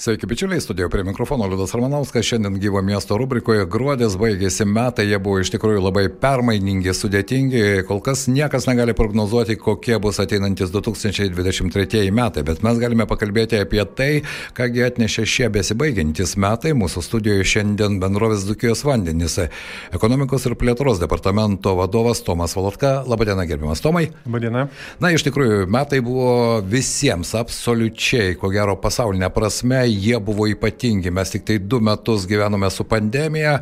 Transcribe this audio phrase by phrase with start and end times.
[0.00, 2.24] Sveiki, bičiuliai, studijoje prie mikrofono Liudas Ramanauskas.
[2.24, 7.62] Šiandien gyvo miesto rubrikoje gruodis baigėsi metai, jie buvo iš tikrųjų labai permainingi, sudėtingi.
[7.88, 13.82] Kol kas niekas negali prognozuoti, kokie bus ateinantis 2023 metai, bet mes galime pakalbėti apie
[13.98, 14.08] tai,
[14.54, 16.76] kągi atnešė šie besibaigiantis metai.
[16.78, 19.40] Mūsų studijoje šiandien bendrovės Dukijos vandenys.
[19.98, 23.00] Ekonomikos ir plėtros departamento vadovas Tomas Valotka.
[23.02, 24.12] Labadiena, gerbiamas Tomai.
[24.30, 24.68] Labadiena.
[25.02, 31.10] Na, iš tikrųjų, metai buvo visiems absoliučiai, ko gero, pasaulinė prasme jie buvo ypatingi.
[31.14, 33.58] Mes tik tai du metus gyvenome su pandemija,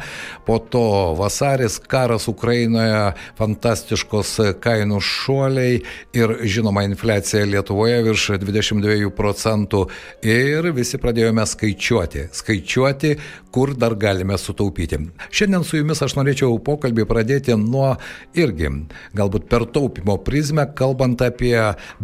[0.47, 5.81] po to vasaris, karas Ukrainoje, fantastiškos kainų šuoliai
[6.17, 9.87] ir žinoma infliacija Lietuvoje virš 22 procentų.
[10.27, 13.17] Ir visi pradėjome skaičiuoti, skaičiuoti,
[13.57, 14.99] kur dar galime sutaupyti.
[15.33, 17.95] Šiandien su jumis aš norėčiau pokalbį pradėti nuo
[18.37, 18.69] irgi,
[19.17, 21.55] galbūt per taupimo prizmę, kalbant apie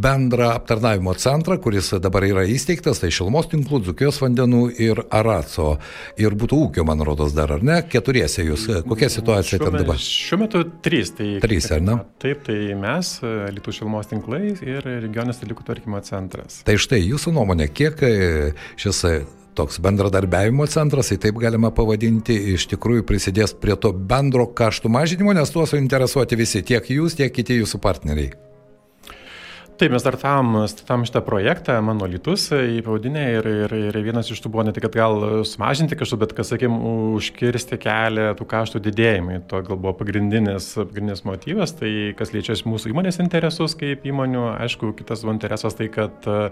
[0.00, 5.74] bendrą aptarnavimo centrą, kuris dabar yra įsteigtas, tai Šilmos tinklų, Dzukijos vandenų ir Araco.
[6.16, 7.82] Ir būtų ūkio, man rodos, dar, ar ne?
[7.84, 8.64] Keturiese jūs.
[8.88, 10.00] Kokia situacija šiuo ten dabar?
[10.00, 11.12] Šiuo metu trys.
[11.18, 11.98] Tai, trys, ar ne?
[12.22, 13.12] Taip, tai mes,
[13.52, 16.62] Lietuvos šilumos tinklai ir regionės dalikų tvarkymo centras.
[16.64, 18.16] Tai štai jūsų nuomonė, kiek e,
[18.80, 19.14] šis e,
[19.54, 25.34] toks bendradarbiavimo centras, tai taip galima pavadinti, iš tikrųjų prisidės prie to bendro kaštų mažinimo,
[25.36, 28.51] nes tuo suinteresuoti visi, tiek jūs, tiek kiti jūsų partneriai.
[29.80, 34.42] Taip, mes startavom, startavom šitą projektą, mano lytus į pavadinę ir, ir, ir vienas iš
[34.44, 36.74] tų buvo ne tik, kad gal sumažinti kaštų, bet, kas, sakėm,
[37.16, 39.38] užkirsti kelią tų kaštų didėjimui.
[39.48, 44.92] To gal buvo pagrindinis, pagrindinis motyvas, tai kas liečia mūsų įmonės interesus kaip įmonių, aišku,
[44.98, 46.50] kitas buvo interesas tai, kad e,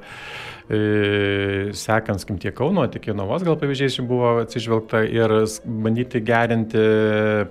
[1.76, 5.36] sekant, skim, tiek Kauno, tiek Jonavos gal pavyzdžiais buvo atsižvelgta ir
[5.68, 6.86] bandyti gerinti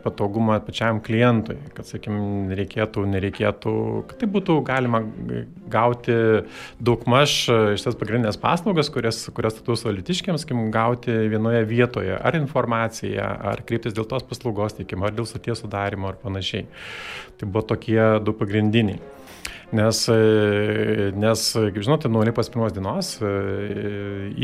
[0.02, 3.78] patogumą pačiam klientui, kad, sakim, reikėtų, nereikėtų,
[4.10, 5.06] kad tai būtų galima
[5.72, 6.16] gauti
[6.84, 13.30] daugmaž e, šitas pagrindinės paslaugas, kurias, kurias status valitiškiams, kaip gauti vienoje vietoje, ar informaciją,
[13.54, 16.68] ar kreiptis dėl tos paslaugos teikimo, ar dėl suties sudarimo, ar panašiai.
[17.40, 19.19] Tai buvo tokie du pagrindiniai.
[19.70, 23.34] Nes, e, nes, kaip žinote, nuo Liepos pirmos dienos e,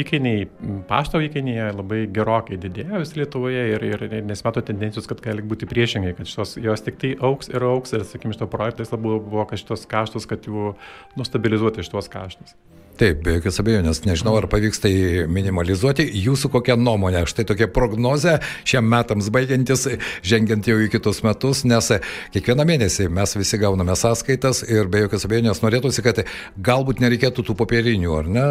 [0.04, 0.44] įkainiai,
[0.86, 6.14] pašto įkainiai labai gerokai didėjo vis Lietuvoje ir, ir nesimato tendencijos, kad gali būti priešingai,
[6.20, 9.64] kad šitos, jos tik tai auks ir auks ir, sakykime, šito projektais labiau buvo, kad
[9.64, 10.76] šitos kaštus, kad jų
[11.18, 12.54] nustabilizuoti šitos kaštus.
[12.96, 14.92] Taip, be jokios abejonės, nežinau, ar pavyks tai
[15.28, 16.06] minimalizuoti.
[16.24, 19.84] Jūsų kokia nuomonė, štai tokia prognozė šiem metams baigiantis,
[20.24, 21.92] žengiant jau į kitus metus, nes
[22.32, 26.22] kiekvieną mėnesį mes visi gauname sąskaitas ir be jokios abejonės norėtųsi, kad
[26.56, 28.46] galbūt nereikėtų tų popierinių, ar ne,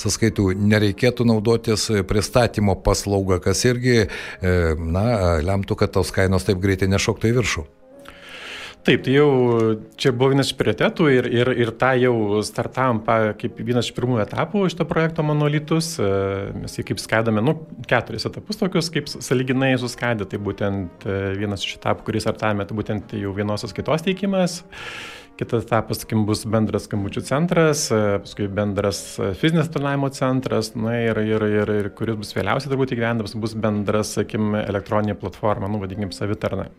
[0.00, 5.04] sąskaitų, nereikėtų naudotis pristatymo paslaugą, kas irgi, e, na,
[5.44, 7.66] lemtų, kad tos kainos taip greitai nešoktų į viršų.
[8.80, 9.28] Taip, tai jau
[10.00, 13.92] čia buvo vienas iš prioritetų ir, ir, ir tą jau startavom pa, kaip vienas iš
[13.92, 15.90] pirmųjų etapų šito projekto monolitus.
[16.00, 16.06] E,
[16.56, 17.58] mes jį kaip skaidome, nu,
[17.90, 20.24] keturis etapus tokius, kaip saliginai suskaidė.
[20.30, 24.62] Tai būtent e, vienas iš etapų, kurį startavome, tai būtent jau vienosios kitos teikimas.
[25.40, 29.02] Kitas etapas, sakim, bus bendras skambučių centras, e, paskui bendras
[29.42, 34.16] fizinės planavimo centras, na ir, ir, ir, ir kuris bus vėliausiai turbūt įgyvendamas, bus bendras,
[34.16, 36.70] sakim, elektroninė platforma, nu, vadinkim, savitarna.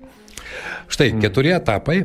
[0.92, 2.02] Štai keturi etapai.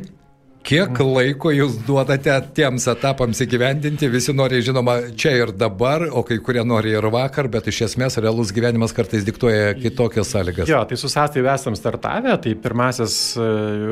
[0.67, 4.09] Kiek laiko jūs duodate tiems etapams įgyvendinti?
[4.11, 8.19] Visi nori, žinoma, čia ir dabar, o kai kurie nori ir vakar, bet iš esmės
[8.19, 10.67] realus gyvenimas kartais diktuoja kitokias sąlygas.
[10.67, 13.47] Jo, tai su sąstai esam startavę, tai pirmasis e,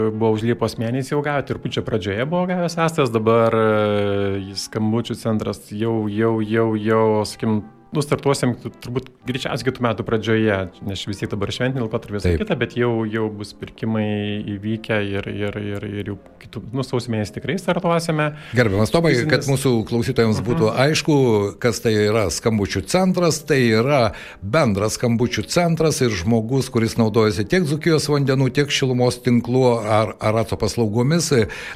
[0.10, 5.16] buvo už Liepos mėnesį jau gavę, ir pučio pradžioje buvo gavęs sąstas, dabar e, skambučių
[5.22, 7.62] centras jau, jau, jau, jau, sakim,
[7.94, 10.58] nu, startuosim turbūt greičiausiai kitų metų pradžioje,
[10.88, 15.30] nes vis tiek dabar šventinį laikotarpį visą kitą, bet jau, jau bus pirkimai įvykę ir,
[15.32, 18.32] ir, ir, ir jau kitų, nu, sausio mėnesį tikrai startuosime.
[18.58, 19.32] Gerbiamas Tomai, Fizinis...
[19.32, 20.78] kad mūsų klausytojams būtų uh mhm.
[20.78, 20.92] -huh.
[20.92, 21.16] aišku,
[21.62, 24.04] kas tai yra skambučių centras, tai yra
[24.42, 30.58] bendras skambučių centras ir žmogus, kuris naudojasi tiek Zukijos vandenų, tiek šilumos tinklų ar Arato
[30.60, 31.32] paslaugomis,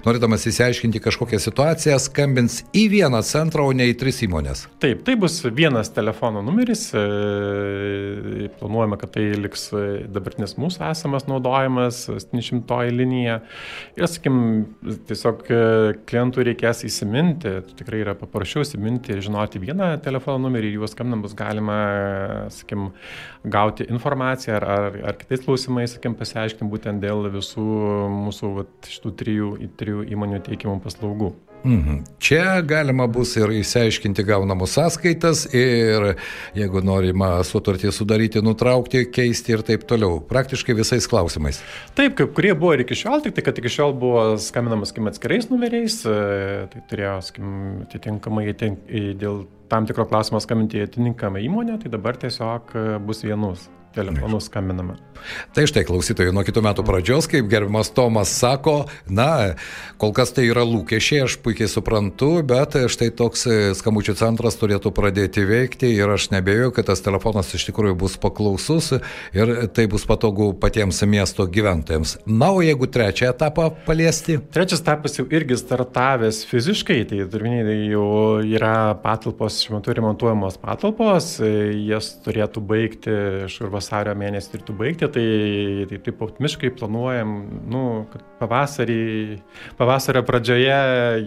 [0.06, 4.68] norėdamas įsiaiškinti kažkokią situaciją, skambins į vieną centrą, o ne į tris įmonės.
[4.84, 11.28] Taip, tai bus vienas telefono numeris, e, planuojame, kad tai liks e, dabartinis mūsų esamas
[11.30, 13.40] naudojimas, 700 linija.
[14.00, 14.40] Ir, sakim,
[15.10, 15.60] tiesiog e,
[16.10, 21.36] klientų reikės įsiminti, tikrai yra paprasčiau įsiminti ir žinoti vieną telefono numerį juos skambinant bus
[21.38, 21.80] galima,
[22.54, 22.90] sakim,
[23.44, 27.68] gauti informaciją ar, ar, ar kitais klausimais, sakim, pasiaiškinti būtent dėl visų
[28.20, 31.34] mūsų vat, šitų trijų, trijų įmonių teikimų paslaugų.
[31.64, 32.04] Mhm.
[32.20, 36.14] Čia galima bus ir įsiaiškinti gaunamus sąskaitas ir
[36.56, 40.22] jeigu norima sutartį sudaryti, nutraukti, keisti ir taip toliau.
[40.30, 41.60] Praktiškai visais klausimais.
[42.00, 45.10] Taip, kaip kurie buvo ir iki šiol, tik tai, kad iki šiol buvo skambinamas skim,
[45.12, 47.50] atskirais numeriais, e, tai turėjo skim,
[47.88, 54.40] atitinkamai dėl tam tikro klausimo skambinti atitinkamą įmonę, tai dabar tiesiog e, bus vienus telefonu
[54.44, 54.98] skambinama.
[55.54, 59.56] Tai štai klausytojai, nuo kitų metų pradžios, kaip gerbimas Tomas sako, na,
[60.00, 63.44] kol kas tai yra lūkesčiai, aš puikiai suprantu, bet štai toks
[63.80, 68.94] skambučių centras turėtų pradėti veikti ir aš nebejoju, kad tas telefonas iš tikrųjų bus paklausus
[69.36, 72.18] ir tai bus patogu patiems miesto gyventojams.
[72.30, 74.40] Na, o jeigu trečią etapą paliesti?
[74.54, 78.08] Trečias etapas jau irgi startavęs fiziškai, tai turminiai tai jau
[78.46, 81.36] yra patalpos, šiuo metu remontuojamos patalpos,
[81.90, 83.18] jas turėtų baigti
[83.50, 85.26] iš urba vasario mėnesį turėtų baigti, tai,
[85.90, 87.36] tai taip optimiškai planuojam,
[87.72, 89.04] nu, kad pavasarį,
[89.80, 90.80] pavasario pradžioje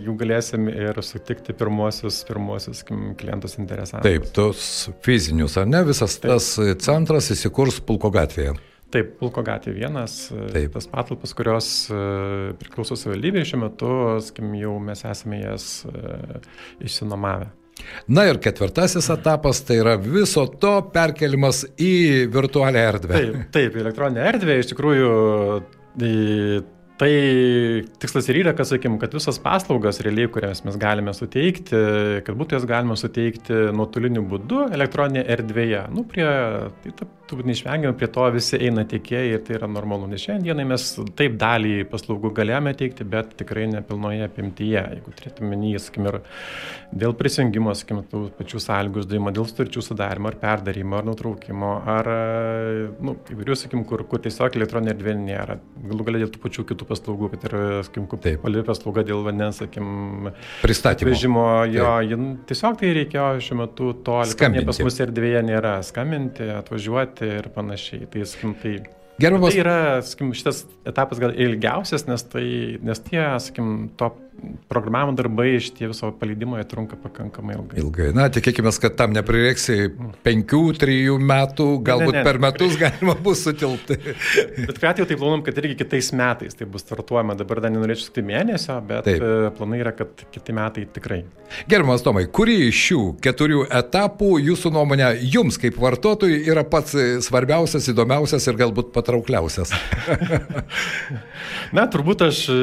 [0.04, 4.06] jų galėsim ir sutikti pirmuosius, pirmuosius klientus interesantus.
[4.06, 4.66] Taip, tos
[5.04, 6.34] fizinius, ar ne, visas taip.
[6.36, 6.52] tas
[6.84, 8.54] centras įsikurs Pulko gatvėje.
[8.92, 10.74] Taip, Pulko gatvė vienas, Taip.
[10.74, 11.68] tas patalpas, kurios
[12.60, 13.94] priklauso savivaldybėje šiuo metu,
[14.26, 15.68] skim, jau mes esame jas
[16.84, 17.48] išsinomavę.
[18.12, 23.16] Na ir ketvirtasis etapas tai yra viso to perkelimas į virtualią erdvę.
[23.16, 25.10] Taip, taip elektroninė erdvė iš tikrųjų
[27.02, 27.08] Tai
[27.98, 31.80] tikslas ir yra, kad, sakykim, kad visas paslaugas realiai, kurias mes galime suteikti,
[32.22, 35.80] kad būtų jas galima suteikti nuotoliniu būdu elektroninėje erdvėje.
[35.96, 36.28] Nu, prie,
[36.84, 36.92] tai
[37.32, 40.08] turbūt neišvengiamai prie to visi eina tiekėjai ir tai yra normalu.
[40.10, 40.84] Nes šiandienai mes
[41.18, 44.82] taip dalį paslaugų galėjome teikti, bet tikrai nepilnoje apimtyje.
[44.96, 46.18] Jeigu turėtume menį, sakykim, ir
[47.02, 52.10] dėl prisijungimo, sakykim, tų pačių sąlygų uždavimo, dėl sutarčių sudarimo ar perdarimo ar nutraukimo, ar,
[53.00, 55.58] nu, įvairių, sakykim, kur, kur tiesiog elektroninė erdvė nėra.
[55.88, 57.58] Galų galia dėl tų pačių kitų paslaugų, kad ir,
[57.88, 60.32] sakykim, pali paslauga dėl vandens, sakykim,
[60.62, 61.12] pristatymo.
[61.12, 64.20] Vežimo, jo, jin, tiesiog tai reikėjo šiuo metu to,
[64.68, 68.08] pas mus erdvėje nėra, skambinti, atvažiuoti ir panašiai.
[68.10, 68.74] Tai, sakykim, tai
[69.20, 69.52] Gerbiamas.
[69.54, 72.46] Tai yra, sakykim, šitas etapas gal ilgiausias, nes, tai,
[72.82, 74.08] nes tie, sakykim, to
[74.68, 77.78] programavimo darbai iš tie viso paleidimo jie trunka pakankamai ilgai.
[77.82, 78.08] Ilgai.
[78.16, 79.68] Na, tikėkime, kad tam neprireiks
[80.26, 82.92] penkių, trijų metų, galbūt ne, ne, per metus tikrai.
[82.92, 83.98] galima bus sutilpti.
[84.68, 87.36] bet kai atveju tai planuom, kad irgi kitais metais tai bus startuojama.
[87.38, 89.22] Dabar dar nenorėčiau sakyti mėnesio, bet Taip.
[89.22, 91.22] E, planai yra, kad kiti metai tikrai.
[91.68, 96.96] Gerbiamas Tomai, kurį iš šių keturių etapų jūsų nuomonė jums kaip vartotojui yra pats
[97.26, 99.74] svarbiausias, įdomiausias ir galbūt patraukliausias?
[101.76, 102.56] Na, turbūt aš e,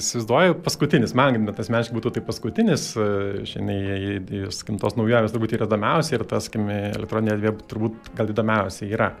[0.00, 5.54] įsivaizduoju paskutinis paskutinis, man bet asmeniškai būtų tai paskutinis, e, šiandien, skim, tos naujovės turbūt
[5.56, 9.12] yra įdomiausia ir tas, skim, elektroninė erdvė turbūt gal įdomiausia yra.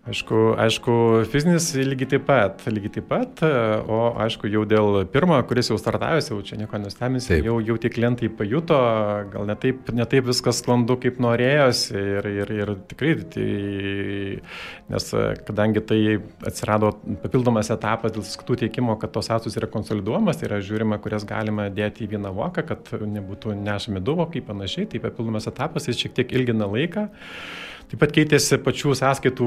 [0.00, 0.92] Aišku, aišku,
[1.28, 3.42] fizinis lygiai taip pat, lygiai taip pat,
[3.84, 7.90] o aišku, jau dėl pirmo, kuris jau startavęs, jau čia nieko nustebinsi, jau, jau tie
[7.92, 8.78] klientai pajuto,
[9.28, 13.46] gal netaip, netaip viskas sklandu, kaip norėjosi ir, ir, ir tikrai, tai,
[14.88, 15.12] nes
[15.44, 16.00] kadangi tai
[16.48, 21.28] atsirado papildomas etapas dėl skaitų teikimo, kad tos sąskaitos yra konsoliduojamas, tai yra žiūrima, kurias
[21.28, 26.06] galima dėti į vieną voką, kad nebūtų nešami du vokai panašiai, tai papildomas etapas jis
[26.06, 27.10] šiek tiek ilgina laiką.
[27.90, 29.46] Taip pat keitėsi pačių sąskaitų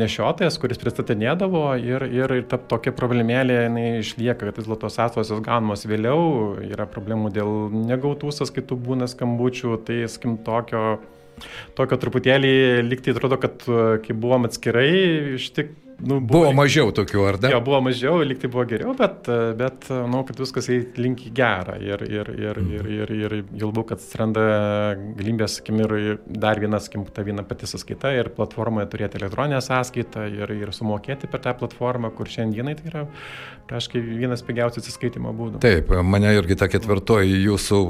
[0.00, 5.44] nešiotojas, kuris pristatinėdavo ir, ir, ir ta tokia problemėlė jinai išlieka, kad vis dėlto sąskaitos
[5.44, 6.22] gaunamos vėliau,
[6.64, 11.02] yra problemų dėl negautų sąskaitų būna skambučių, tai skim tokio,
[11.76, 12.54] tokio truputėlį
[12.88, 13.68] liktai atrodo, kad
[14.06, 14.88] kai buvom atskirai,
[15.36, 17.50] iš tik Nu, buvo, buvo mažiau tokių, ar ne?
[17.54, 20.68] Jo, buvo mažiau, lyg tai buvo geriau, bet, bet manau, kad viskas
[21.00, 21.78] link į gerą.
[21.80, 22.74] Ir, ir, ir, mhm.
[22.76, 24.44] ir, ir, ir jau labiau, kad atsiranda
[25.16, 30.26] galimybės, sakim, ir dar vienas, sakim, ta viena pati sąskaita ir platformoje turėti elektroninę sąskaitą
[30.36, 33.06] ir, ir sumokėti per tą platformą, kur šiandienai tai yra,
[33.72, 35.60] aiškiai, vienas pigiausių atsiskaitimo būdų.
[35.64, 37.80] Taip, mane irgi ta ketvirtoji jūsų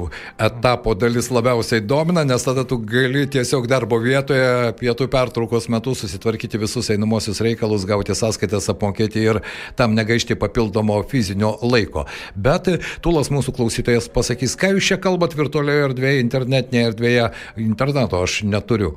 [0.47, 6.63] etapo dalis labiausiai domina, nes tada tu gali tiesiog darbo vietoje pietų pertraukos metu susitvarkyti
[6.63, 9.41] visus einamosius reikalus, gauti gauti sąskaitas, apmokėti ir
[9.79, 12.07] tam negaišti papildomo fizinio laiko.
[12.35, 12.69] Bet
[13.03, 17.31] Tulas mūsų klausytojas pasakys, ką jūs čia kalbat virtualioje erdvėje, internetinėje erdvėje,
[17.67, 18.95] interneto aš neturiu.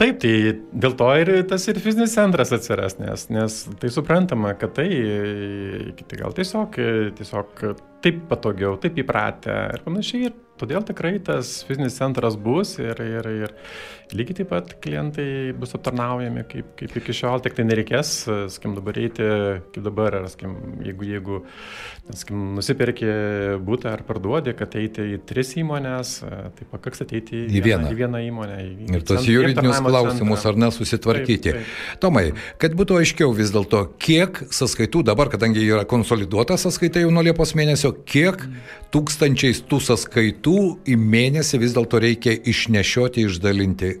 [0.00, 0.32] Taip, tai
[0.80, 4.86] dėl to ir tas ir fizinis centras atsiras, nes, nes tai suprantama, kad tai,
[6.00, 6.78] tai gal tiesiog,
[7.18, 7.64] tiesiog
[8.00, 10.30] taip patogiau, taip įpratę ir panašiai.
[10.30, 13.52] Ir todėl tikrai tas fizinis centras bus ir, ir, ir
[14.16, 18.12] lygiai taip pat klientai bus aptarnaujami kaip, kaip iki šiol, tik tai nereikės,
[18.54, 19.26] skim, dabar eiti,
[19.74, 21.40] kaip dabar, ar, skim, jeigu, jeigu
[22.18, 23.08] skim, nusipirki
[23.66, 27.92] būtą ar parduodi, kad eiti į tris įmonės, tai pakaks ateiti į, į, vieną.
[27.92, 28.58] į vieną įmonę.
[28.64, 30.54] Į, ir tos juridinius klausimus centrą.
[30.54, 31.54] ar nesusitvarkyti.
[31.54, 32.02] Taip, taip.
[32.02, 32.26] Tomai,
[32.62, 37.54] kad būtų aiškiau vis dėlto, kiek sąskaitų dabar, kadangi yra konsoliduota sąskaita jau nuo Liepos
[37.58, 38.42] mėnesio, kiek
[38.94, 40.58] tūkstančiais tų sąskaitų
[40.90, 43.99] į mėnesį vis dėlto reikia išnešioti, išdalinti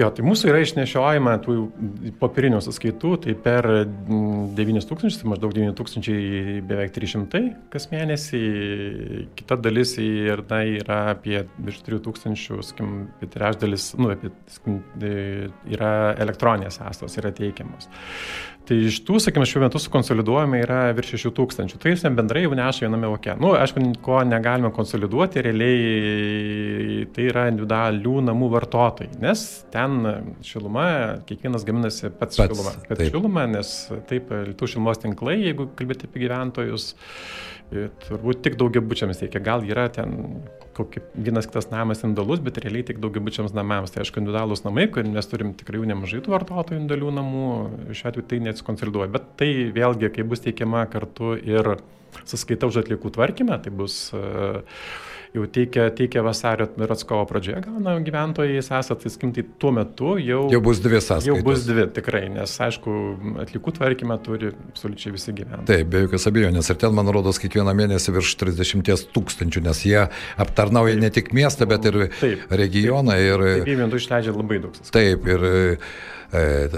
[0.00, 1.54] Jo, tai mūsų yra išnešiojama tų
[2.22, 3.66] popierinių sąskaitų, tai per
[4.56, 7.42] 9000, tai maždaug 9000 beveik 300
[7.72, 8.40] kas mėnesį,
[9.36, 12.94] kita dalis ir, na, yra apie virš 3000, skim,
[13.34, 14.80] trečdalis, nu, apie, skim,
[15.68, 15.92] yra
[16.22, 17.90] elektroninės sąstos, yra teikiamos.
[18.68, 21.78] Tai iš tų, sakykime, šiuo metu sukonsoliduojame yra virš 6 tūkstančių.
[21.82, 23.32] Tai jis bendrai jau neša viename oke.
[23.32, 29.98] Na, nu, aišku, ko negalime konsoliduoti, realiai tai yra individualių namų vartotojai, nes ten
[30.46, 30.86] šiluma,
[31.26, 32.74] kiekvienas gaminasi pats, pats šilumą.
[32.92, 33.74] Pats šilumą, nes
[34.12, 36.92] taip, tų šilumos tinklai, jeigu kalbėti apie gyventojus,
[38.06, 39.42] turbūt tik daugiabučiams reikia.
[39.50, 40.42] Gal yra ten
[40.80, 43.94] kokį, vienas kitas namas indalus, bet realiai tik daugiabučiams namams.
[43.94, 47.46] Tai aišku, individualūs namai, kur mes turim tikrai nemažai tų vartotojų indalių namų,
[47.94, 49.12] šiuo atveju tai neatsikonsoliduoja.
[49.14, 51.76] Bet tai vėlgi, kai bus teikiama kartu ir
[52.30, 54.60] sąskaita už atliekų tvarkymą, tai bus uh,
[55.34, 60.16] jau teikia, teikia vasario ir atskovo pradžioje gauna gyventojai sąsat, tai skim, tai tuo metu
[60.18, 61.28] jau, jau bus dvi sąskaitos.
[61.28, 62.96] Jau bus dvi, tikrai, nes aišku,
[63.44, 65.68] atlikų tvarkymą turi absoliučiai visi gyventojai.
[65.70, 66.72] Taip, be jokios abejonės.
[66.72, 70.06] Ir ten, man rodos, kiekvieną mėnesį virš 30 tūkstančių, nes jie
[70.40, 71.04] aptarnauja taip.
[71.06, 73.14] ne tik miestą, bet ir taip, regioną.
[73.14, 74.74] Taip, ir, taip, taip, išleidžia labai daug.
[74.80, 74.96] Sąskaitų.
[74.98, 75.62] Taip, ir e,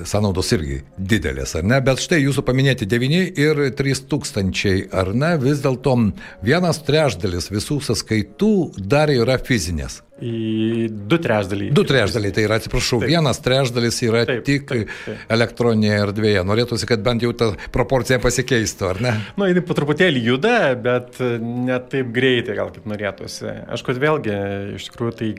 [0.09, 1.81] sąnaudos irgi didelės, ar ne?
[1.85, 5.35] Bet štai jūsų paminėti 9 ir 3 tūkstančiai, ar ne?
[5.43, 5.97] Vis dėlto
[6.45, 10.01] vienas trešdalis visų sąskaitų dar yra fizinės.
[10.23, 11.73] Į du trešdaliai.
[11.75, 13.11] Du trešdaliai, tai yra, atsiprašau, taip.
[13.11, 15.25] vienas trešdalis yra taip, tik taip, taip.
[15.35, 16.45] elektroninėje erdvėje.
[16.47, 19.15] Norėtųsi, kad bent jau ta proporcija pasikeistų, ar ne?
[19.17, 23.49] Na, nu, jinai po truputėlį juda, bet ne taip greitai, gal kaip norėtųsi.
[23.75, 24.37] Aš kad vėlgi,
[24.79, 25.31] iš tikrųjų, tai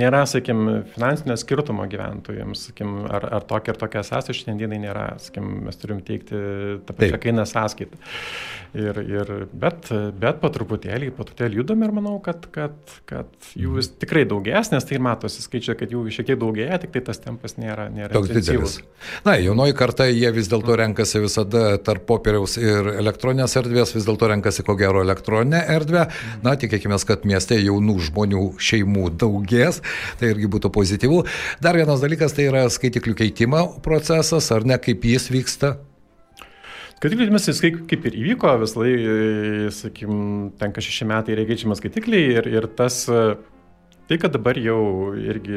[0.00, 0.64] nėra, sakim,
[0.94, 5.06] finansinio skirtumo gyventojams, sakim, ar, ar tokia ir tokia sąskaita šiandienai nėra.
[5.22, 6.40] Sakim, mes turim teikti
[6.86, 8.00] tą pačią kainą sąskaitą.
[8.76, 9.88] Ir, ir, bet,
[10.20, 12.76] bet po truputėlį, po truputėlį judam ir manau, kad, kad,
[13.08, 13.25] kad
[13.56, 17.02] jų vis tikrai daugės, nes tai matosi skaičiai, kad jų šiek tiek daugėja, tik tai
[17.08, 18.76] tas tempas nėra, nėra toks didelis.
[19.26, 24.30] Na, jaunoji karta, jie vis dėlto renkasi visada tarp popieriaus ir elektroninės erdvės, vis dėlto
[24.32, 26.06] renkasi ko gero elektroninę erdvę.
[26.46, 29.82] Na, tikėkime, kad mieste jaunų žmonių šeimų daugės,
[30.20, 31.24] tai irgi būtų pozityvu.
[31.64, 35.76] Dar vienas dalykas tai yra skaitiklių keitimo procesas, ar ne, kaip jis vyksta.
[36.96, 38.92] Skaitikliai mes kaip, kaip ir įvyko, vis lai,
[39.76, 40.14] sakykim,
[40.56, 43.02] tenka šeši metai reikiačiamas skaitikliai ir, ir tas
[44.06, 45.56] Tai, kad dabar jau irgi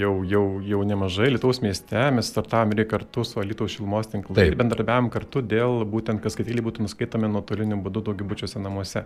[0.00, 4.56] jau, jau, jau nemažai Lietuvos mieste mes startavome ir kartu su Lietuvos šilumos tinklai ir
[4.58, 9.04] bendradarbiavom kartu dėl būtent, kad skaitėliai būtų nuskaitomi nuotoliniu būdu daugiabučiuose namuose.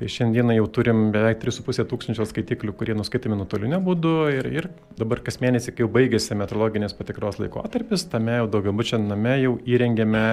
[0.00, 5.20] Tai šiandieną jau turim beveik 3,5 tūkstančio skaitiklių, kurie nuskaitomi nuotoliniu būdu ir, ir dabar
[5.26, 10.24] kas mėnesį, kai jau baigėsi metrologinės patikros laikotarpis, tame jau daugiabučio name jau įrengėme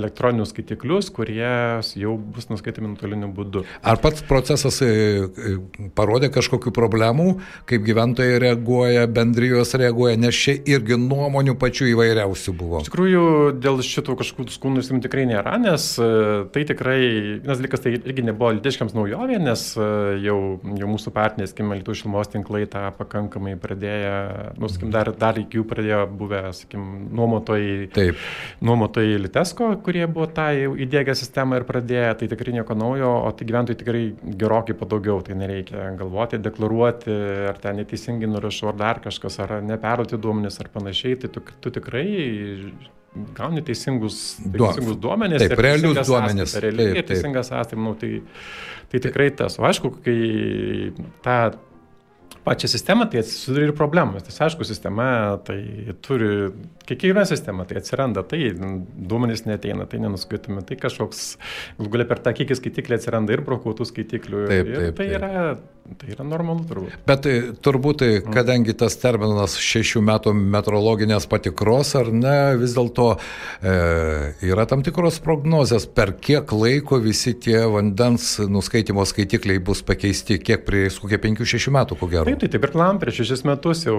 [0.00, 1.52] elektroninius skaitiklius, kurie
[2.00, 3.66] jau bus nuskaitomi nuotoliniu būdu.
[3.84, 4.88] Ar pats procesas e,
[5.28, 5.54] e,
[5.98, 12.54] parodė kažkokiu kažkokių problemų, kaip gyventojai reaguoja, bendrijos reaguoja, nes čia irgi nuomonių pačių įvairiausių
[12.56, 12.80] buvo.
[12.80, 17.82] Iš tikrųjų, dėl šitų kažkokių skundų sim tikrai nėra, nes e, tai tikrai, vienas dalykas,
[17.84, 19.88] tai irgi nebuvo litiškiams naujovė, nes e,
[20.24, 24.16] jau, jau mūsų partneriai, skim, Lietuvos šilumos tinklai tą pakankamai pradėjo,
[24.60, 26.86] nu, skim, dar, dar iki jų pradėjo buvę, skim,
[27.16, 28.20] nuomotojai, Taip.
[28.64, 33.46] nuomotojai Litesko, kurie buvo tą įdėgę sistemą ir pradėjo, tai tikrai nieko naujo, o tai
[33.48, 34.02] gyventojai tikrai
[34.40, 37.10] gerokai padaugiau, tai nereikia galvoti, deklaruoti deklaruoti,
[37.48, 41.70] ar ten neteisingai nurašau, ar dar kažkas, ar neperduoti duomenis, ar panašiai, tai tu, tu
[41.70, 42.72] tikrai
[43.36, 45.42] gauni teisingus, teisingus duomenis.
[45.42, 46.54] Taip, realius duomenis.
[46.62, 48.20] Realiai ir teisingas manau, tai,
[48.90, 49.58] tai tikrai tas.
[49.58, 50.92] O aišku, kai
[51.24, 51.40] tą
[52.50, 54.26] pačią sistemą, tai atsiduria ir problemas.
[54.26, 55.60] Tai aišku, sistema tai
[56.02, 56.50] turi,
[56.88, 61.26] kiekviena sistema tai atsiranda, tai duomenys neteina, tai nenuskaitomi, tai kažkoks,
[61.78, 64.46] gal galia per tą kiekį skaitiklį atsiranda ir brokuotų skaitiklių.
[64.50, 65.20] Taip, taip, tai, taip.
[65.20, 65.44] Yra,
[66.00, 66.96] tai yra normalu turbūt.
[67.06, 73.12] Bet tai, turbūt, tai, kadangi tas terminas šešių metų metrologinės patikros, ar ne, vis dėlto
[73.14, 73.76] e,
[74.50, 80.66] yra tam tikros prognozės, per kiek laiko visi tie vandens nuskaitimo skaitikliai bus pakeisti, kiek
[80.66, 82.26] prieš kokie 5-6 metų, ko gero.
[82.30, 83.96] Taip, tai taip ir plan prieš šešis metus jau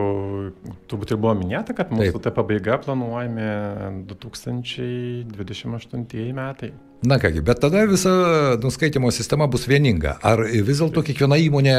[0.89, 3.47] turbūt ir buvo minėta, kad mūsų ta pabaiga planuojami
[4.09, 6.71] 2028 metai.
[7.01, 8.11] Na kągi, bet tada visa
[8.61, 10.19] nuskaitimo sistema bus vieninga.
[10.21, 11.73] Ar vis dėlto kiekviena įmonė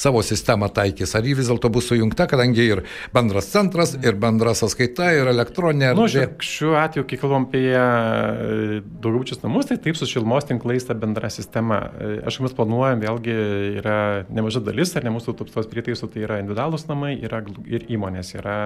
[0.00, 4.56] savo sistemą taikys, ar ji vis dėlto bus sujungta, kadangi ir bendras centras, ir bendra
[4.56, 5.92] sąskaita, ir elektroninė.
[5.92, 10.88] Na, nu, šiuo atveju, kai kalbam apie e, daugiabučius namus, tai taip su šilmos tinklais
[10.88, 11.84] ta bendra sistema.
[11.92, 13.38] E, aš mes planuojam, vėlgi
[13.84, 13.98] yra
[14.32, 18.38] nemaža dalis, ar ne mūsų tos prietaisų, tai yra individualūs namai, yra ir įmonės.
[18.40, 18.60] Yra,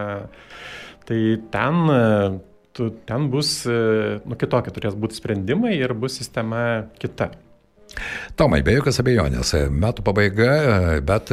[1.10, 1.88] tai ten
[2.76, 6.61] tu, ten bus, e, nu, kitokie turės būti sprendimai ir bus sistema
[7.00, 7.33] kita.
[8.37, 10.50] Tomai, be jokios abejonės, metų pabaiga,
[11.06, 11.30] bet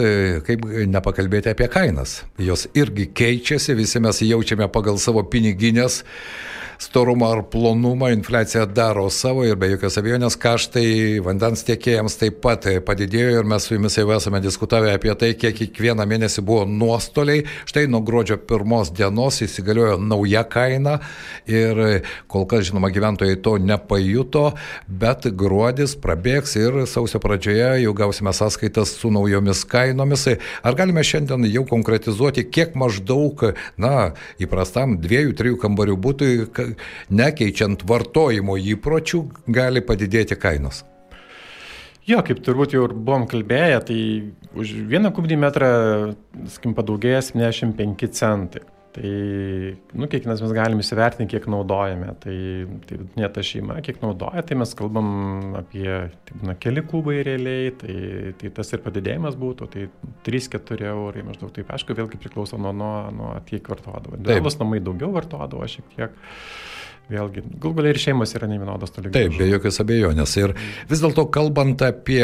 [0.48, 2.22] kaip nepakalbėti apie kainas.
[2.40, 6.04] Jos irgi keičiasi, visi mes jaučiame pagal savo piniginės
[6.84, 12.66] storumą ar plonumą, infliacija daro savo ir be jokios abejonės kaštai vandens tiekėjams taip pat
[12.86, 17.46] padidėjo ir mes su jumis jau esame diskutavę apie tai, kiek kiekvieną mėnesį buvo nuostoliai.
[17.70, 20.98] Štai nuo gruodžio pirmos dienos įsigaliojo nauja kaina
[21.48, 24.46] ir kol kas, žinoma, gyventojai to nepajuto,
[24.88, 30.28] bet gruodis prabėgs ir sausio pradžioje jau gausime sąskaitas su naujomis kainomis.
[30.64, 33.48] Ar galime šiandien jau konkretizuoti, kiek maždaug,
[33.80, 34.12] na,
[34.42, 36.34] įprastam dviejų, trijų kambarių būtui
[37.14, 40.84] nekeičiant vartojimo įpročių, gali padidėti kainos.
[42.04, 44.00] Jo, kaip turbūt jau ir buvom kalbėję, tai
[44.60, 45.70] už vieną kubinį metrą,
[46.52, 48.66] skim, padaugėja 75 centai.
[48.94, 49.12] Tai,
[49.98, 52.12] nu, kiekvienas mes galime įsivertinti, kiek naudojame.
[52.22, 52.36] Tai,
[52.86, 55.08] tai ne ta šeima, kiek naudoja, tai mes kalbam
[55.58, 55.88] apie,
[56.28, 57.96] tai būna keli kubai realiai, tai,
[58.38, 59.88] tai tas ir padidėjimas būtų, tai
[60.28, 61.50] 3-4 eurai maždaug.
[61.56, 64.22] Taip, aišku, vėlgi priklauso nuo, nuo, nuo kiek vartodavo.
[64.30, 66.22] Dėlas namai daugiau vartodavo šiek tiek
[67.14, 69.12] vėlgi, gal galiai ir šeimos yra nevienodos toli.
[69.14, 70.36] Taip, be jokios abejonės.
[70.42, 70.56] Ir
[70.90, 72.24] vis dėlto kalbant apie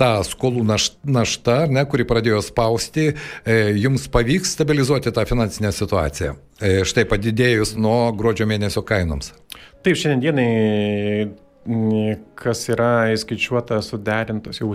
[0.00, 6.36] tą skolų naštą, ne, kuri pradėjo spausti, e, jums pavyks stabilizuoti tą finansinę situaciją.
[6.58, 9.34] E, štai padidėjus nuo gruodžio mėnesio kainoms.
[9.84, 10.48] Taip, šiandienai
[12.38, 14.70] kas yra įskaičiuota suderintos, jau,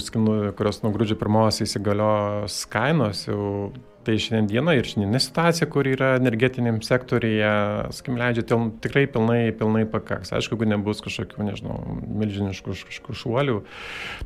[0.58, 3.72] kurios nuo gruodžio pirmos įsigalios kainos, jau
[4.04, 7.54] Tai šiandieną ir šiandieninė situacija, kur yra energetiniam sektorija,
[7.96, 10.34] skim leidžia, til, tikrai pilnai, pilnai pakaks.
[10.36, 11.78] Aišku, jeigu nebus kažkokių, nežinau,
[12.22, 13.60] milžiniškų kažkokių šuolių.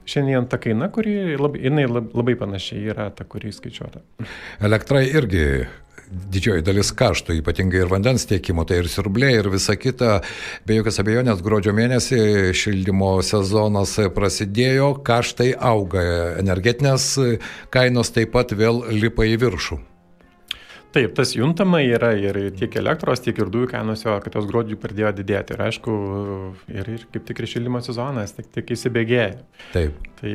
[0.09, 4.01] Šiandien ta kaina, kuri labai, jinai labai panašiai yra ta, kuri skaičiuota.
[4.65, 5.45] Elektra irgi
[6.07, 10.21] didžioji dalis kaštų, ypatingai ir vandens tiekimo, tai ir siurblė, ir visa kita.
[10.67, 12.21] Be jokios abejonės, gruodžio mėnesį
[12.57, 16.03] šildymo sezonas prasidėjo, kaštai auga,
[16.39, 17.13] energetinės
[17.73, 19.79] kainos taip pat vėl lipa į viršų.
[20.95, 25.11] Taip, tas juntama yra ir tiek elektros, tiek ir dujų kainos kad jos gruodžiui pradėjo
[25.19, 25.53] didėti.
[25.53, 25.95] Ir aišku,
[26.71, 29.35] ir, ir kaip tik ir šildymo sezonas tik, tik įsibėgėja.
[29.75, 29.99] Taip.
[30.21, 30.33] Tai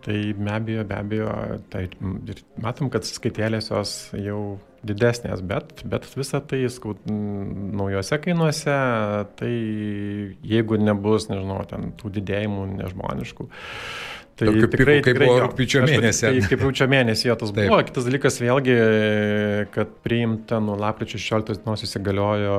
[0.00, 1.30] Tai be abejo, be abejo,
[1.72, 1.84] tai
[2.32, 4.40] ir matom, kad skaitėlės jos jau
[4.86, 8.76] didesnės, bet, bet visa tai skaut, naujose kainuose,
[9.36, 9.50] tai
[10.54, 13.48] jeigu nebus, nežinau, ten tų didėjimų nežmoniškų,
[14.40, 16.22] Tai Tokiu tikrai, piku, kaip tikrai, buvo rūpiučio mėnesį.
[16.24, 17.58] Tai kaip rūpiučio mėnesį jo tas Taip.
[17.68, 17.80] buvo.
[17.84, 18.76] Kitas dalykas vėlgi,
[19.74, 22.56] kad priimta nuo lapkričio 16 dienos įsigaliojo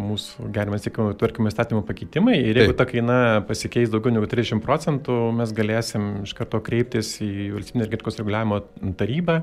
[0.00, 2.80] mūsų gerimas įkainų tvarkymo įstatymų pakeitimai ir jeigu Taip.
[2.80, 8.20] ta kaina pasikeis daugiau negu 30 procentų, mes galėsim iš karto kreiptis į valstybinį energetikos
[8.22, 8.62] reguliavimo
[8.96, 9.42] tarybą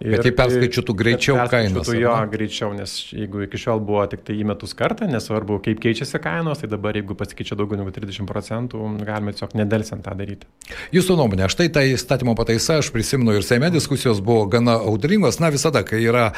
[0.00, 1.90] Ir Bet tai perskaičiuotų greičiau kainos.
[1.92, 6.62] Jo, greičiau, nes jeigu iki šiol buvo tik tai įmetus kartą, nesvarbu, kaip keičiasi kainos,
[6.62, 10.48] tai dabar jeigu pasikeičia daugiau negu 30 procentų, galime tiesiog nedelsiant tą daryti.
[10.96, 15.50] Jūsų nuomonė, štai ta įstatymo pataisa, aš prisimenu ir Seime diskusijos buvo gana audringos, na
[15.52, 16.30] visada, kai yra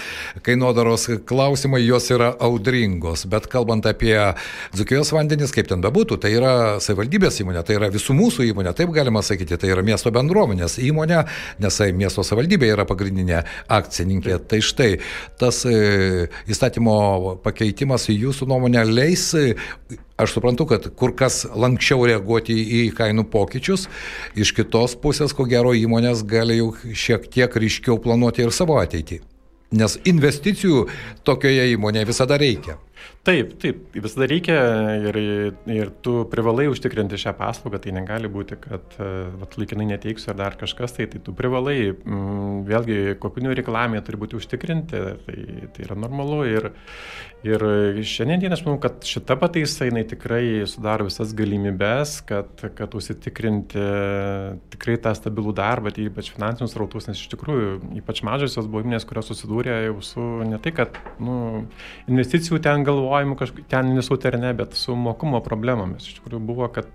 [0.42, 4.16] kainodaros klausimai, jos yra audringos, bet kalbant apie
[4.74, 8.90] Dzukijos vandenis, kaip ten bebūtų, tai yra savivaldybės įmonė, tai yra visų mūsų įmonė, taip
[8.96, 11.22] galima sakyti, tai yra miesto bendruomenės įmonė,
[11.62, 14.38] nes tai miesto savivaldybė yra pagrindinė akcininkė.
[14.48, 14.92] Tai štai
[15.40, 19.30] tas e, įstatymo pakeitimas jūsų nuomonę leis
[20.22, 23.88] aš suprantu, kad kur kas lankščiau reaguoti į kainų pokyčius,
[24.38, 29.22] iš kitos pusės, ko gero, įmonės gali jau šiek tiek ryškiau planuoti ir savo ateitį.
[29.72, 30.86] Nes investicijų
[31.24, 32.76] tokioje įmonėje visada reikia.
[33.22, 34.54] Taip, taip, visada reikia
[35.06, 35.16] ir,
[35.70, 38.96] ir tu privalai užtikrinti šią paslaugą, tai negali būti, kad
[39.38, 44.02] vat, laikinai neteiksiu ar dar kažkas, tai, tai tu privalai, m, mm, vėlgi, kokių reikalavimai
[44.02, 45.36] turi būti užtikrinti, tai,
[45.70, 46.66] tai yra normalu ir,
[47.46, 47.64] ir
[48.02, 53.86] šiandien aš manau, kad šita pataisa jinai tikrai sudaro visas galimybės, kad, kad užsitikrinti
[54.74, 59.06] tikrai tą stabilų darbą, tai ypač finansinius rautus, nes iš tikrųjų ypač mažosios buvo įmonės,
[59.06, 61.68] kurios susidūrė jau su ne tai, kad nu,
[62.10, 66.06] investicijų ten galvo galvojimų kažkaip ten nesutarė, ne, bet su mokumo problemomis.
[66.06, 66.92] Iš tikrųjų buvo, kad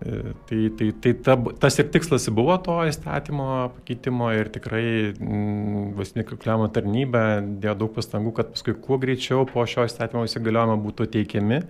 [0.00, 5.90] E, tai, tai, tai ta, tas ir tikslas buvo to įstatymo pakeitimo ir tikrai mm,
[5.98, 11.10] valstybinė kalkuliavimo tarnyba dėjo daug pastangų, kad paskui kuo greičiau po šio įstatymo įsigaliojimo būtų
[11.18, 11.60] teikiami,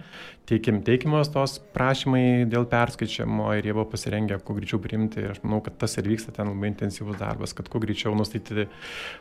[0.48, 5.42] teikiam, teikimos tos prašymai dėl perskaičiamo ir jie buvo pasirengę kuo greičiau priimti ir aš
[5.44, 8.68] manau, kad tas ir vyksta ten labai intensyvus darbas, kad kuo greičiau nustatyti,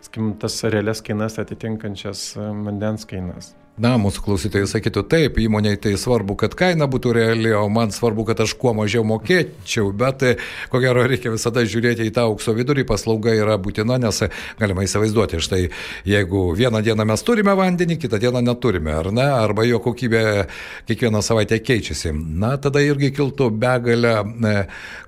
[0.05, 3.53] skim, tas realias kainas atitinkančias vandens kainas.
[3.79, 8.25] Na, mūsų klausytojai sakytų, taip, įmoniai tai svarbu, kad kaina būtų reali, o man svarbu,
[8.27, 10.25] kad aš kuo mažiau mokėčiau, bet
[10.67, 14.19] ko gero reikia visada žiūrėti į tą aukso vidurį, paslauga yra būtina, nes
[14.59, 15.61] galima įsivaizduoti, štai
[16.11, 20.25] jeigu vieną dieną mes turime vandenį, kitą dieną neturime, ar ne, arba jo kokybė
[20.91, 22.13] kiekvieną savaitę keičiasi.
[22.13, 24.55] Na, tada irgi kiltų begalę e,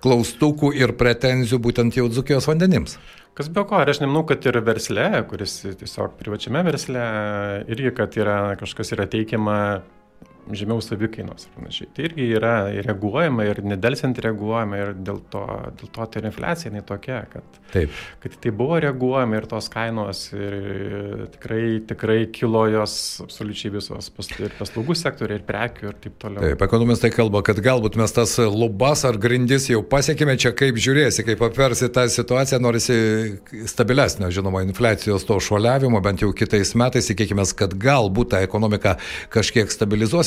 [0.04, 2.98] klaustukų ir pretenzijų būtent jau dzukijos vandenims.
[3.38, 7.06] Kas be ko, ir aš nemanau, kad ir versle, kuris tiesiog privačiame versle,
[7.72, 9.58] irgi, kad yra kažkas yra teikiama
[10.50, 11.90] žemiau savikainos ir panašiai.
[11.96, 12.54] Tai irgi yra
[12.86, 15.44] reaguojama ir nedelsiant reaguojama ir dėl to,
[15.80, 17.94] dėl to tai infliacija jinai tokia, kad, Taip.
[18.24, 24.32] kad tai buvo reaguojama ir tos kainos ir tikrai, tikrai kilo jos absoliučiai visos pas,
[24.42, 26.46] ir paslaugų sektoriai, ir prekių ir taip toliau.
[26.46, 31.26] Taip, ekonomistai kalba, kad galbūt mes tas lubas ar grindis jau pasiekime, čia kaip žiūrėsi,
[31.28, 32.98] kaip apversi tą situaciją, norisi
[33.70, 38.98] stabilesnio, žinoma, infliacijos to šuoliavimo, bent jau kitais metais, tikėkime, kad galbūt ta ekonomika
[39.34, 39.72] kažkiek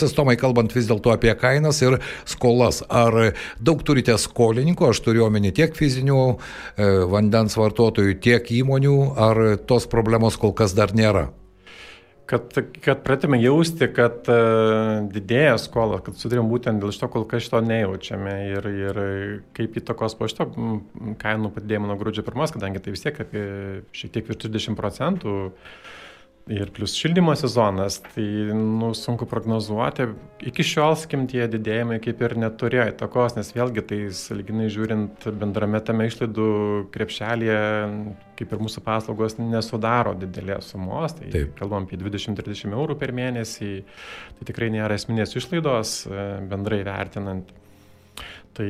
[0.05, 2.83] stabilizuosis Tomai, kalbant vis dėlto apie kainas ir skolas.
[2.89, 6.21] Ar daug turite skolininkų, aš turiu omeny tiek fizinių
[6.77, 11.31] e, vandens vartotojų, tiek įmonių, ar tos problemos kol kas dar nėra?
[12.25, 17.45] Kad, kad pradėtume jausti, kad uh, didėja skola, kad sudarėm būtent dėl šito, kol kas
[17.45, 19.01] šito nejaučiame ir, ir
[19.53, 20.47] kaip įtakos po šito
[21.21, 23.45] kainų padidėjimo nuo gruodžio pirmos, kadangi tai vis tiek apie
[23.93, 25.77] šiek tiek virš 30 procentų uh,
[26.47, 30.07] ir plus šildymo sezonas, tai nu, sunku prognozuoti.
[30.45, 35.81] Iki šiol, skim, tie didėjimai kaip ir neturėjo įtakos, nes vėlgi tai, saliginai žiūrint, bendrame
[35.85, 36.51] tame išlaidų
[36.95, 37.59] krepšelėje,
[38.37, 41.57] kaip ir mūsų paslaugos, nesudaro didelės sumos, tai Taip.
[41.61, 43.75] kalbam apie 20-30 eurų per mėnesį,
[44.39, 47.55] tai tikrai nėra esminės išlaidos e, bendrai vertinant.
[48.55, 48.69] Tai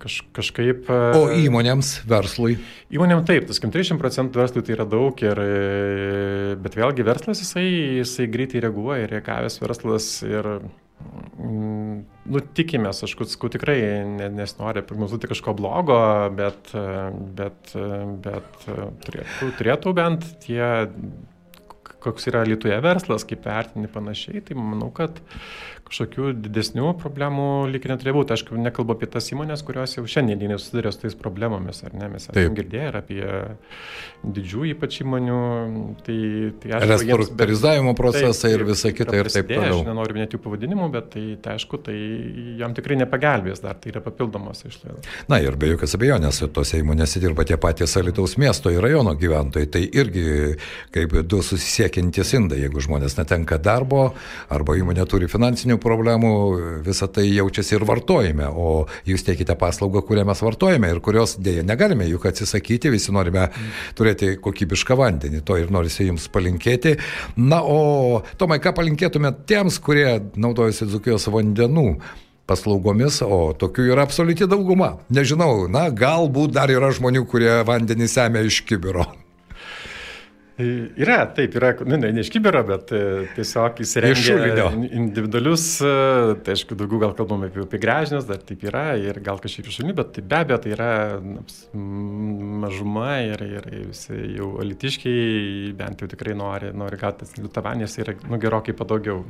[0.00, 0.86] kaž, kažkaip.
[0.88, 2.56] O e, įmonėms, verslui?
[2.94, 7.66] Įmonėm taip, tas 30 procentų verslui tai yra daug, ir, e, bet vėlgi verslas jisai,
[8.00, 12.00] jisai greitai reaguoja, reagavęs verslas ir mm,
[12.32, 13.78] nu, tikimės, aš kutsku tikrai
[14.32, 16.00] nesinori prognozuoti kažko blogo,
[16.38, 16.72] bet,
[17.36, 17.76] bet,
[18.24, 18.68] bet
[19.04, 20.64] turėtų, turėtų bent tie,
[22.06, 25.20] koks yra Lietuvoje verslas, kaip vertini panašiai, tai manau, kad
[25.86, 28.34] kažkokių didesnių problemų lyg neturėjo būti.
[28.36, 32.08] Aišku, nekalbu apie tas įmonės, kurios jau šiandien susiduria su tais problemomis, ar ne?
[32.12, 33.22] Mes esame girdėję ir apie
[34.36, 35.38] didžių ypač įmonių.
[36.06, 36.18] Tai,
[36.62, 39.80] tai aišku, Restruktūrizavimo procesai taip, ir visa kita ir taip toliau.
[39.80, 41.96] Aš nenoriu minėti jų pavadinimų, bet tai, tai aišku, tai
[42.60, 45.06] jam tikrai nepagelbės dar, tai yra papildomos išlaidos.
[45.30, 49.70] Na ir be jokios abejonės, tose įmonėse dirba tie patys Alitaus miesto ir rajono gyventojai.
[49.76, 50.26] Tai irgi
[50.94, 54.08] kaip du susisiekintis indai, jeigu žmonės netenka darbo
[54.52, 60.02] arba įmonė turi finansinių finansinių problemų, visa tai jaučiasi ir vartojime, o jūs teikite paslaugą,
[60.02, 63.50] kurią mes vartojame ir kurios dėja negalime juk atsisakyti, visi norime
[63.94, 66.98] turėti kokybišką vandenį, to ir norisi jums palinkėti.
[67.36, 71.96] Na, o Tomai, ką palinkėtumėte tiems, kurie naudojasi Dzukijos vandenų?
[72.46, 75.00] paslaugomis, o tokių yra absoliuti dauguma.
[75.10, 79.08] Nežinau, na, galbūt dar yra žmonių, kurie vandenį semia iš kibiro.
[80.56, 83.00] Yra, taip, yra, nu, ne, ne iš kibero, bet e,
[83.36, 85.90] tiesiog įsirengia individualius, e,
[86.46, 89.76] tai aišku, daugiau gal kalbame apie, apie grežinės, dar taip yra ir gal kažkiek iš
[89.76, 90.88] šulinių, bet tai be abejo tai yra
[92.64, 98.16] mažuma ir, ir visi jau alitiškiai bent jau tikrai nori, nori gauti tas liutavanės, yra
[98.24, 99.26] nu, gerokai padaugiau.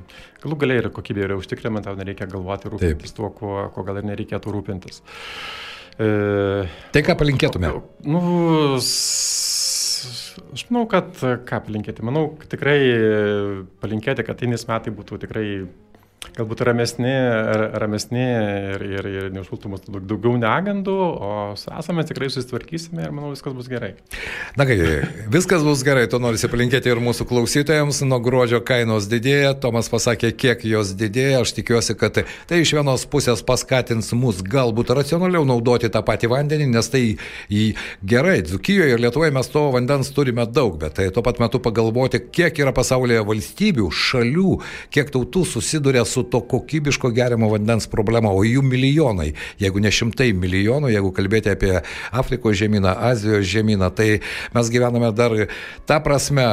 [0.47, 3.19] Galų galiai ir kokybė yra užtikrinama, tau nereikia galvoti rūpintis taip.
[3.19, 5.03] tuo, kuo, kuo gal ir nereikėtų rūpintis.
[5.99, 6.09] E,
[6.95, 7.75] tai ką palinkėtume?
[8.07, 8.23] Nu,
[10.55, 11.13] Aš manau, kad
[11.49, 12.05] ką palinkėti.
[12.07, 12.79] Manau, tikrai
[13.83, 15.47] palinkėti, kad teinis metai būtų tikrai
[16.37, 17.13] galbūt ramesni,
[17.81, 23.33] ramesni ir, ir, ir neužpultų mus daugiau negandų, o su esame tikrai susitvarkysime ir manau
[23.33, 23.95] viskas bus gerai.
[24.59, 24.77] Na kai,
[25.33, 28.03] viskas bus gerai, to norisi palinkėti ir mūsų klausytojams.
[28.07, 31.41] Nuo gruodžio kainos didėja, Tomas pasakė, kiek jos didėja.
[31.47, 36.69] Aš tikiuosi, kad tai iš vienos pusės paskatins mus galbūt racionaliau naudoti tą patį vandenį,
[36.77, 37.05] nes tai
[37.49, 37.65] į
[38.05, 38.43] gerai.
[38.47, 42.61] Dzukijoje ir Lietuvoje mes to vandens turime daug, bet tai tuo pat metu pagalvoti, kiek
[42.61, 44.53] yra pasaulyje valstybių, šalių,
[44.95, 50.33] kiek tautų susiduria su to kokybiško gerimo vandens problema, o jų milijonai, jeigu ne šimtai
[50.37, 51.73] milijonų, jeigu kalbėti apie
[52.13, 54.21] Afrikos žemyną, Azijos žemyną, tai
[54.57, 55.35] mes gyvename dar
[55.89, 56.47] tą prasme,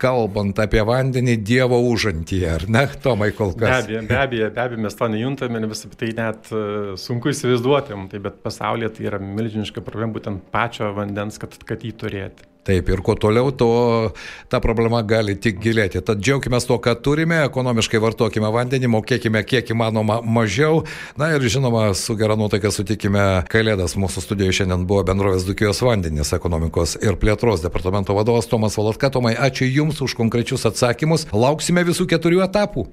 [0.00, 3.86] kalbant apie vandenį Dievo užantyje, ar ne, Tomai, kol kas?
[3.88, 6.64] Be abejo, be abejo, be abejo mes to nejuntame, vis tai net e,
[7.00, 11.94] sunku įsivaizduoti, tai bet pasaulyje tai yra milžiniška problema būtent pačio vandens, kad, kad jį
[12.02, 12.50] turėti.
[12.66, 14.10] Taip, ir kuo toliau, tuo
[14.50, 16.00] ta problema gali tik gilėti.
[16.02, 20.82] Tad džiaugime to, ką turime, ekonomiškai vartokime vandenį, mokėkime kiek įmanoma mažiau.
[21.20, 23.94] Na ir žinoma, su gera nuotaika sutikime Kalėdas.
[23.94, 29.12] Mūsų studijoje šiandien buvo bendrovės Dukijos vandenis ekonomikos ir plėtros departamento vadovas Tomas Valatka.
[29.14, 31.28] Tomai, ačiū Jums už konkrečius atsakymus.
[31.30, 32.88] Lauksime visų keturių etapų.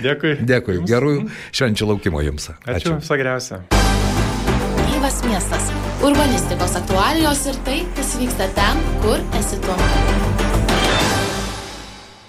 [0.00, 0.38] Dėkui.
[0.48, 0.80] Dėkui.
[0.88, 1.14] Gerų
[1.52, 2.54] švenčių laukimo Jums.
[2.64, 2.78] Ačiū.
[2.80, 2.98] Ačiū.
[3.02, 3.97] Viso geriausio
[5.08, 5.62] gyvas miestas.
[6.02, 10.27] Urbanistikos aktualijos ir tai, kas vyksta ten, kur esi tu.